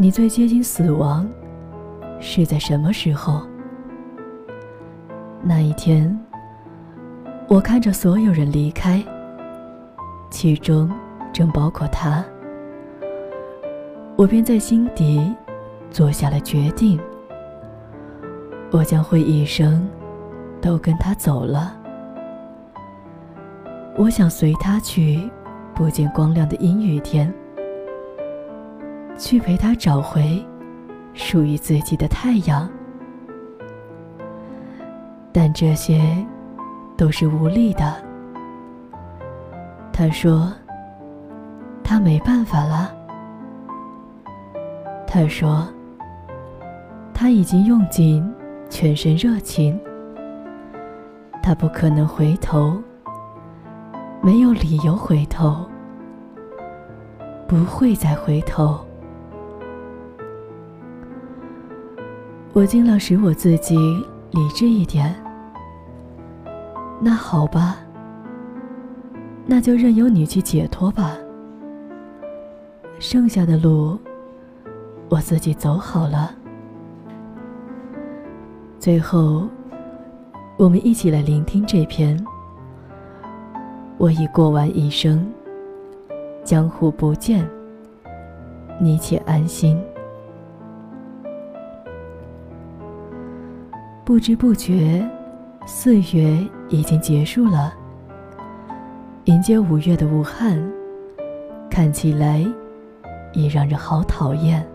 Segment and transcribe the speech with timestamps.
[0.00, 1.28] 你最接近死亡
[2.20, 3.42] 是在什么时候？
[5.42, 6.16] 那一天，
[7.48, 9.02] 我看着所有人离开，
[10.30, 10.88] 其中
[11.32, 12.24] 正包括他，
[14.14, 15.34] 我便在心底
[15.90, 17.00] 做下了决定：
[18.70, 19.84] 我将会一生
[20.60, 21.76] 都跟他走了。
[23.96, 25.28] 我想随他去
[25.74, 27.34] 不见光亮的阴雨天。
[29.18, 30.42] 去陪他找回
[31.12, 32.70] 属于自己的太阳，
[35.32, 36.00] 但这些
[36.96, 37.96] 都是无力的。
[39.92, 40.52] 他说
[41.82, 42.94] ：“他没办法了。”
[45.04, 45.66] 他说
[47.12, 48.32] ：“他已经用尽
[48.70, 49.78] 全身热情，
[51.42, 52.80] 他不可能回头，
[54.20, 55.66] 没有理由回头，
[57.48, 58.78] 不会再回头。”
[62.52, 63.76] 我尽量使我自己
[64.32, 65.14] 理智一点。
[67.00, 67.76] 那好吧，
[69.46, 71.16] 那就任由你去解脱吧。
[72.98, 73.96] 剩下的路，
[75.08, 76.32] 我自己走好了。
[78.80, 79.46] 最后，
[80.56, 82.18] 我们一起来聆听这篇。
[83.98, 85.24] 我已过完一生，
[86.42, 87.48] 江湖不见，
[88.80, 89.80] 你且安心。
[94.08, 95.06] 不知不觉，
[95.66, 97.74] 四月已经结束了。
[99.24, 100.58] 迎接五月的武汉，
[101.68, 102.42] 看起来
[103.34, 104.66] 也让人好讨厌。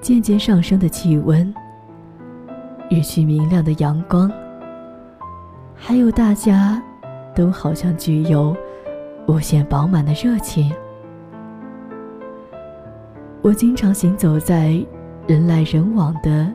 [0.00, 1.52] 渐渐上升的气温，
[2.88, 4.30] 日趋明亮的阳光，
[5.74, 6.80] 还有大家
[7.34, 8.56] 都好像具有
[9.26, 10.72] 无限饱满的热情。
[13.42, 14.80] 我经常行走在
[15.26, 16.48] 人来人往的。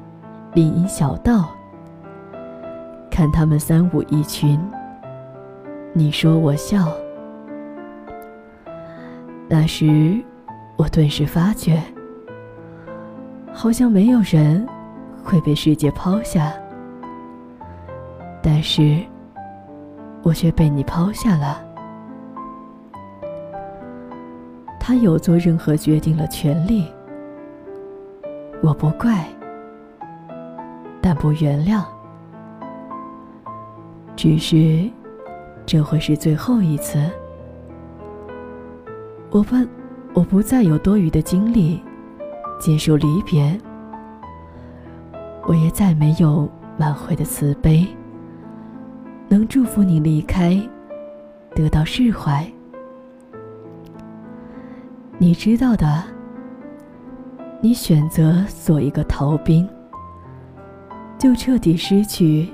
[0.54, 1.50] 林荫小道，
[3.12, 4.60] 看他们三五一群，
[5.94, 6.88] 你说我笑。
[9.48, 10.20] 那时，
[10.76, 11.82] 我顿时发觉，
[13.54, 14.68] 好像没有人
[15.24, 16.52] 会被世界抛下，
[18.42, 19.00] 但是，
[20.24, 21.64] 我却被你抛下了。
[24.80, 26.88] 他有做任何决定的权利，
[28.62, 29.26] 我不怪。
[31.08, 31.86] 但不原谅，
[34.14, 34.92] 只是
[35.66, 37.00] 这会是最后一次。
[39.30, 39.56] 我不，
[40.14, 41.82] 我不再有多余的精力
[42.60, 43.58] 接受离别，
[45.46, 46.46] 我也再没有
[46.76, 47.88] 满怀的慈悲，
[49.30, 50.62] 能祝福你离开，
[51.56, 52.46] 得到释怀。
[55.18, 56.04] 你知道的，
[57.62, 59.66] 你选择做一个逃兵。
[61.18, 62.48] 就彻底失去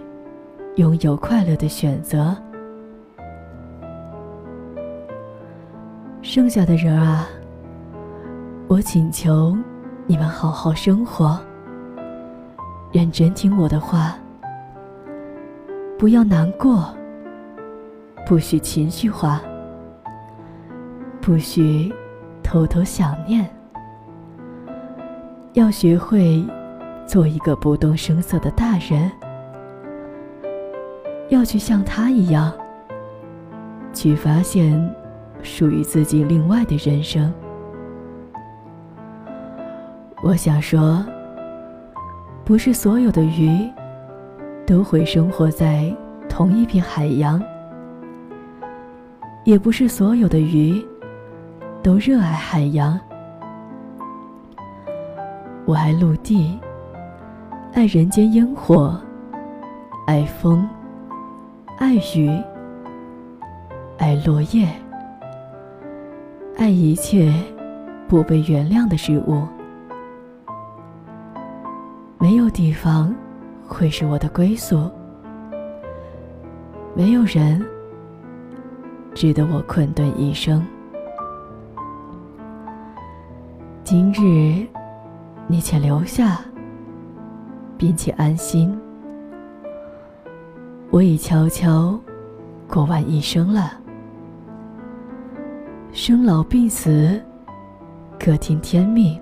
[0.77, 2.35] 拥有快乐的选择。
[6.21, 7.27] 剩下的人啊，
[8.67, 9.55] 我请求
[10.07, 11.37] 你们好好生活，
[12.93, 14.15] 认真听我的话，
[15.99, 16.95] 不要难过，
[18.25, 19.41] 不许情绪化，
[21.19, 21.93] 不许
[22.41, 23.45] 偷偷想念，
[25.51, 26.41] 要学会。
[27.05, 29.11] 做一个不动声色的大人，
[31.29, 32.51] 要去像他一样，
[33.93, 34.93] 去发现
[35.41, 37.31] 属于自己另外的人生。
[40.23, 41.05] 我想说，
[42.45, 43.69] 不是所有的鱼
[44.65, 45.93] 都会生活在
[46.29, 47.43] 同一片海洋，
[49.43, 50.83] 也不是所有的鱼
[51.83, 52.99] 都热爱海洋。
[55.65, 56.57] 我爱陆地。
[57.75, 58.95] 爱人间烟火，
[60.05, 60.69] 爱风，
[61.79, 62.29] 爱雨，
[63.97, 64.67] 爱落叶，
[66.55, 67.33] 爱一切
[68.07, 69.41] 不被原谅的事物。
[72.19, 73.13] 没有地方
[73.67, 74.87] 会是我的归宿，
[76.95, 77.59] 没有人
[79.15, 80.63] 值得我困顿一生。
[83.83, 84.67] 今日，
[85.47, 86.39] 你且留下。
[87.83, 88.73] 并且安心，
[90.89, 91.99] 我已悄悄
[92.65, 93.73] 过完一生了。
[95.91, 97.21] 生老病死，
[98.17, 99.19] 各听天命。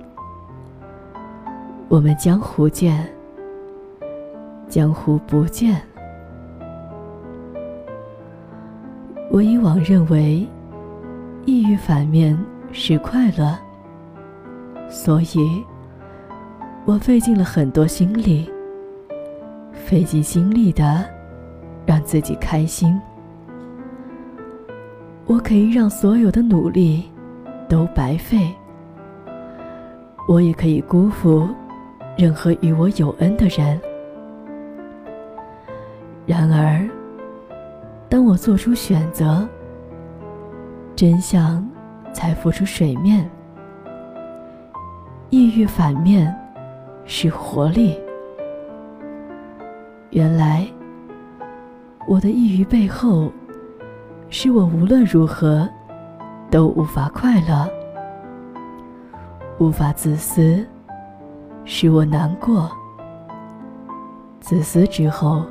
[1.89, 3.11] 我们江湖见，
[4.69, 5.81] 江湖不见。
[9.31, 10.47] 我以往认为，
[11.47, 12.37] 抑郁反面
[12.71, 13.57] 是快乐，
[14.87, 15.65] 所以，
[16.91, 18.51] 我费尽了很多心力，
[19.71, 21.05] 费尽心力的
[21.85, 22.99] 让自己开心。
[25.25, 27.09] 我可以让所有的努力
[27.69, 28.53] 都白费，
[30.27, 31.47] 我也可以辜负
[32.17, 33.79] 任何与我有恩的人。
[36.25, 36.85] 然而，
[38.09, 39.47] 当我做出选择，
[40.93, 41.65] 真相
[42.11, 43.31] 才浮出水面。
[45.29, 46.35] 抑郁反面
[47.05, 47.99] 是活力。
[50.11, 50.67] 原来，
[52.07, 53.31] 我的抑郁背后，
[54.29, 55.67] 是我无论如何
[56.49, 57.69] 都无法快乐，
[59.57, 60.65] 无法自私，
[61.63, 62.69] 使我难过。
[64.39, 65.45] 自私之后，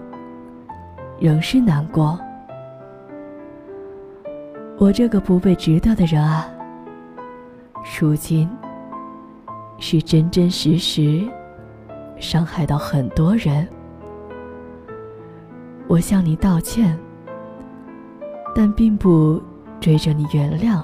[1.18, 2.18] 仍是难过。
[4.78, 6.46] 我这个不被值得的人啊，
[7.98, 8.48] 如今
[9.78, 11.26] 是真真实实
[12.20, 13.66] 伤害到很多人。
[15.88, 16.96] 我向你道歉，
[18.54, 19.42] 但并不
[19.80, 20.80] 追着你原谅。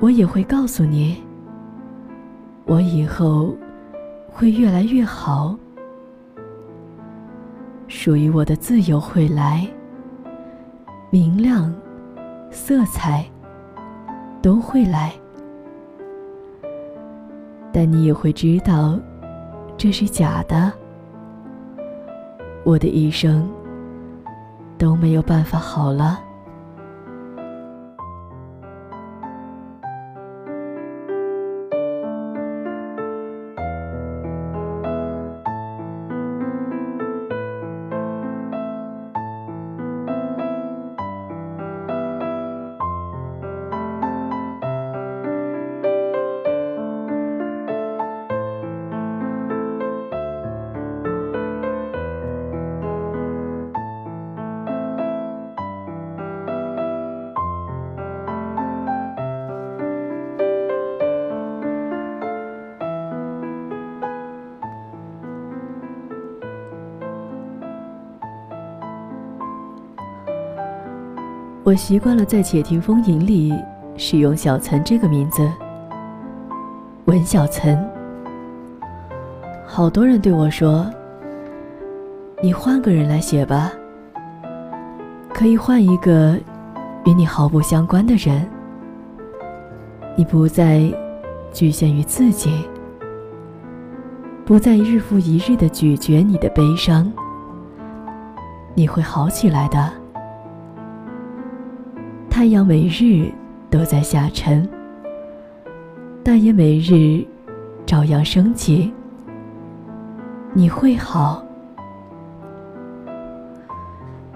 [0.00, 1.22] 我也会告诉你，
[2.66, 3.56] 我以后
[4.28, 5.56] 会越来越好，
[7.86, 9.66] 属于我的自由会来。
[11.10, 11.72] 明亮，
[12.50, 13.24] 色彩
[14.42, 15.12] 都会来，
[17.72, 18.98] 但你也会知道，
[19.82, 20.72] 这是假的。
[22.62, 23.50] 我的一生
[24.78, 26.20] 都没有办法好了。
[71.72, 73.50] 我习惯了在《且听风吟》里
[73.96, 75.50] 使用“小岑”这个名字。
[77.06, 77.82] 文小岑，
[79.64, 80.84] 好多人对我说
[82.44, 83.72] ：“你换个人来写吧，
[85.32, 86.38] 可以换一个
[87.06, 88.46] 与你毫不相关的人，
[90.14, 90.82] 你不再
[91.54, 92.68] 局限于自己，
[94.44, 97.10] 不再日复一日的咀嚼你的悲伤，
[98.74, 99.90] 你会好起来的。”
[102.42, 103.30] 太阳每日
[103.70, 104.68] 都在下沉，
[106.24, 107.24] 但也每日
[107.86, 108.92] 照样升起。
[110.52, 111.40] 你会好，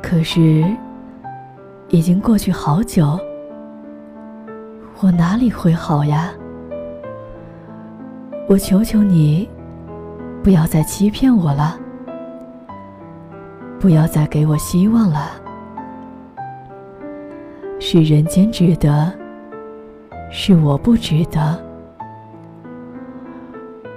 [0.00, 0.64] 可是
[1.88, 3.18] 已经过去好久，
[5.00, 6.30] 我哪里会好呀？
[8.48, 9.48] 我求求你，
[10.44, 11.76] 不要再欺骗我了，
[13.80, 15.42] 不要再给我希望了。
[17.88, 19.12] 是人间值得，
[20.28, 21.56] 是我不值得。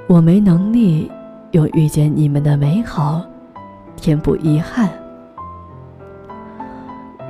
[0.07, 1.11] 我没能力
[1.53, 3.25] 用遇见你们的美好
[3.95, 4.87] 填补遗憾。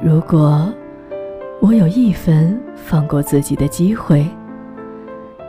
[0.04, 0.68] 如果
[1.62, 4.28] 我有一分放过自己的机会，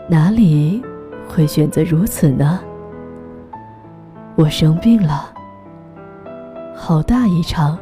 [0.08, 0.80] 哪里
[1.28, 2.60] 会选择如此呢？
[4.36, 5.28] 我生病了，
[6.72, 7.76] 好大一场。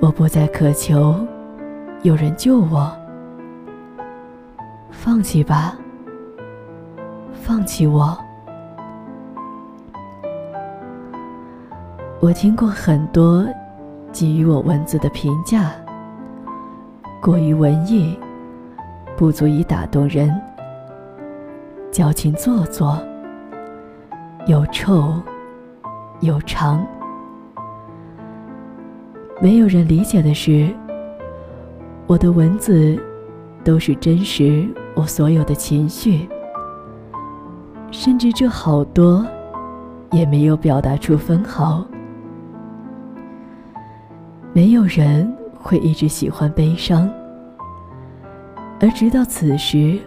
[0.00, 1.12] 我不再渴求
[2.02, 2.96] 有人救我，
[4.92, 5.76] 放弃吧，
[7.32, 8.16] 放弃我。
[12.20, 13.44] 我听过很多
[14.12, 15.72] 给予我文字的评价，
[17.20, 18.16] 过于文艺，
[19.16, 20.32] 不足以打动人，
[21.90, 22.96] 矫情做作，
[24.46, 25.12] 又臭
[26.20, 26.86] 又长。
[29.40, 30.68] 没有人理解的是，
[32.08, 33.00] 我的文字
[33.62, 36.28] 都是真实，我所有的情绪，
[37.92, 39.24] 甚至这好多
[40.10, 41.86] 也没有表达出分毫。
[44.52, 47.08] 没有人会一直喜欢悲伤，
[48.80, 50.00] 而直到此时，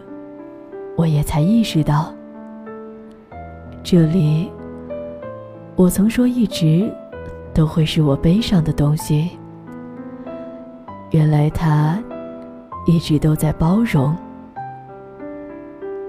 [0.97, 2.13] 我也才意识到，
[3.81, 4.51] 这里，
[5.77, 6.91] 我曾说一直。
[7.53, 9.37] 都会是我悲伤的东西。
[11.11, 12.01] 原来他
[12.85, 14.15] 一直都在包容。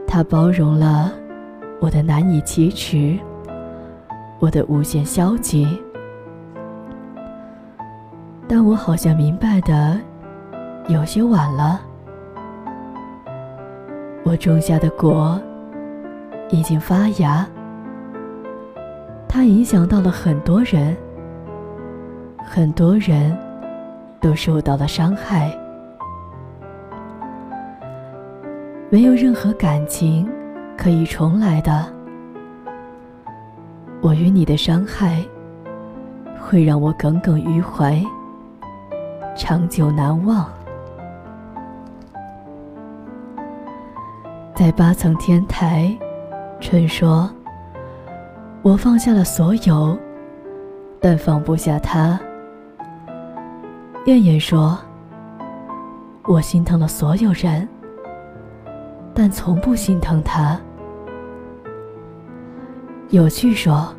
[0.06, 1.12] 他包容了
[1.80, 3.18] 我的难以启齿，
[4.38, 5.66] 我的无限消极。
[8.46, 9.99] 但我好像明白的
[10.87, 11.80] 有些晚了。
[14.25, 15.40] 我种下的果
[16.50, 17.46] 已经发芽，
[19.26, 20.94] 它影响到了很多人，
[22.44, 23.37] 很多人
[24.20, 25.50] 都受到了伤害。
[28.90, 30.30] 没有任何感情
[30.76, 31.87] 可以重来的。
[34.02, 35.25] 我与你的伤害
[36.40, 38.02] 会让我耿耿于怀。
[39.34, 40.46] 长久难忘，
[44.54, 45.90] 在八层天台，
[46.61, 47.30] 春说
[48.61, 49.96] ：“我放下了所有，
[51.00, 52.20] 但放不下他。”
[54.06, 54.78] 燕燕说
[56.25, 57.68] ：“我心疼了所有人，
[59.14, 60.61] 但从不心疼他。”
[63.11, 63.94] 有趣说：“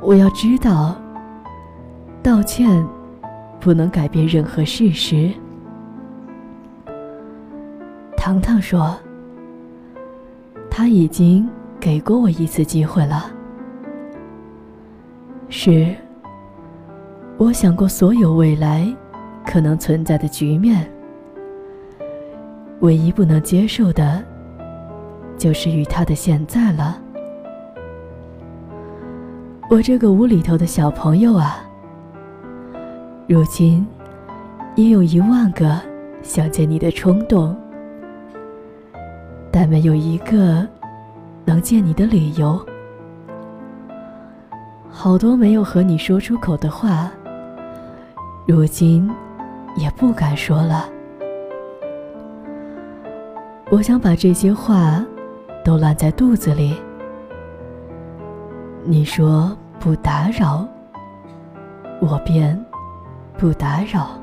[0.00, 0.96] 我要知道，
[2.22, 2.86] 道歉。”
[3.58, 5.28] 不能改变任何事实。
[8.16, 8.96] 糖糖说
[10.70, 11.48] ：“他已经
[11.80, 13.28] 给过我一次机会了。
[15.48, 15.96] 是，
[17.38, 18.90] 我想过所有未来
[19.44, 20.90] 可能存在的局面，
[22.80, 24.24] 唯一不能接受的，
[25.36, 26.98] 就是与他的现在了。
[29.68, 31.62] 我这个无厘头的小朋友啊！”
[33.28, 33.86] 如今，
[34.74, 35.78] 也有一万个
[36.22, 37.54] 想见你的冲动，
[39.50, 40.66] 但没有一个
[41.44, 42.58] 能见你的理由。
[44.88, 47.10] 好多没有和你说出口的话，
[48.46, 49.10] 如今
[49.74, 50.88] 也不敢说了。
[53.72, 55.04] 我想把这些话
[55.64, 56.76] 都烂在肚子里。
[58.84, 60.66] 你说不打扰，
[62.00, 62.56] 我便。
[63.38, 64.18] 不打扰，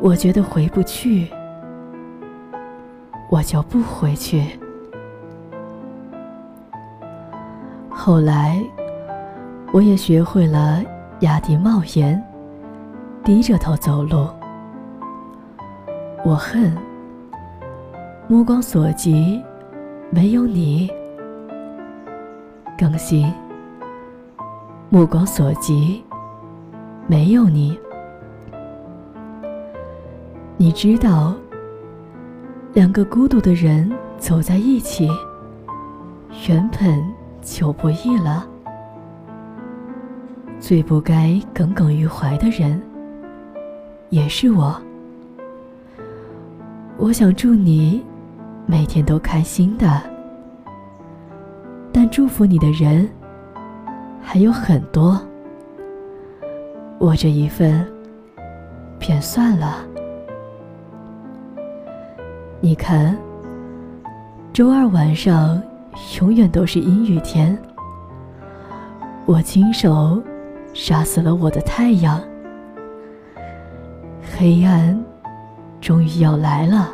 [0.00, 1.28] 我觉得回不去，
[3.30, 4.58] 我就不回去。
[7.88, 8.60] 后来，
[9.72, 10.82] 我也学会了
[11.20, 12.22] 压低帽檐，
[13.22, 14.26] 低着头走路。
[16.24, 16.76] 我恨，
[18.26, 19.42] 目光所及，
[20.10, 20.90] 没有你。
[22.78, 23.32] 更新，
[24.88, 26.02] 目光所及。
[27.06, 27.78] 没有你，
[30.56, 31.34] 你知道，
[32.72, 35.10] 两个孤独的人走在一起，
[36.48, 37.02] 原本
[37.42, 38.46] 就不易了。
[40.70, 42.80] 最不该耿耿于怀的人，
[44.10, 44.80] 也是我。
[46.96, 48.00] 我想祝你
[48.66, 50.00] 每天都开心的，
[51.92, 53.10] 但祝福你的人
[54.22, 55.20] 还有很多。
[57.00, 57.84] 我这一份，
[58.96, 59.84] 便算了。
[62.60, 63.18] 你看，
[64.52, 65.60] 周二晚上
[66.20, 67.58] 永远都是阴雨天。
[69.26, 70.22] 我亲手
[70.72, 72.20] 杀死了我的太阳，
[74.36, 74.98] 黑暗
[75.80, 76.90] 终于要来了。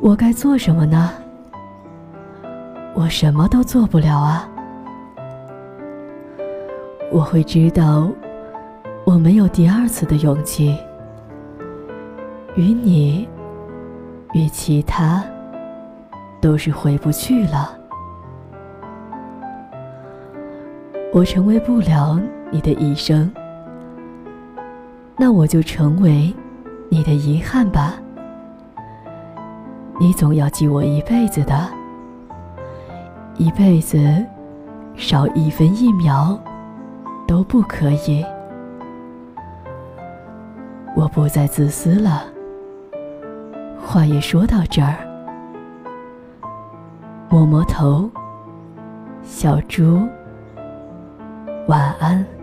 [0.00, 1.10] 我该做什么呢？
[2.94, 4.48] 我什么都做不了啊。
[7.10, 8.08] 我会知道，
[9.04, 10.76] 我没有第二次的勇气。
[12.54, 13.28] 与你，
[14.32, 15.22] 与其他，
[16.40, 17.75] 都是回不去了。
[21.12, 22.20] 我成为不了
[22.50, 23.30] 你的一生，
[25.16, 26.34] 那我就成为
[26.88, 27.94] 你的遗憾吧。
[29.98, 31.68] 你总要记我一辈子的，
[33.36, 34.24] 一辈子
[34.94, 36.38] 少一分一秒。
[37.28, 38.24] 都不可以。
[40.94, 42.22] 我不再自私了。
[43.80, 44.96] 话也说到这儿，
[47.28, 48.08] 摸摸头，
[49.24, 50.00] 小猪，
[51.66, 52.35] 晚安。